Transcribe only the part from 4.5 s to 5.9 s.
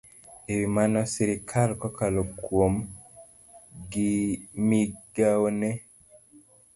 migawone